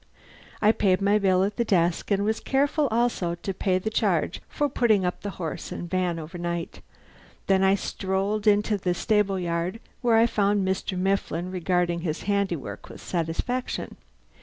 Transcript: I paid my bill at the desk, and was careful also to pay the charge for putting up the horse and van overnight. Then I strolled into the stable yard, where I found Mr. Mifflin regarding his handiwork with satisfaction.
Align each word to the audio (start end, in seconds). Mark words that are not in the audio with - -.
I 0.63 0.71
paid 0.71 0.99
my 0.99 1.19
bill 1.19 1.43
at 1.43 1.57
the 1.57 1.63
desk, 1.63 2.09
and 2.09 2.25
was 2.25 2.39
careful 2.39 2.87
also 2.89 3.35
to 3.35 3.53
pay 3.53 3.77
the 3.77 3.91
charge 3.91 4.41
for 4.49 4.67
putting 4.67 5.05
up 5.05 5.21
the 5.21 5.29
horse 5.37 5.71
and 5.71 5.87
van 5.87 6.17
overnight. 6.17 6.81
Then 7.45 7.63
I 7.63 7.75
strolled 7.75 8.47
into 8.47 8.79
the 8.79 8.95
stable 8.95 9.37
yard, 9.37 9.79
where 10.01 10.15
I 10.17 10.25
found 10.25 10.67
Mr. 10.67 10.97
Mifflin 10.97 11.51
regarding 11.51 11.99
his 11.99 12.23
handiwork 12.23 12.89
with 12.89 12.99
satisfaction. 12.99 13.95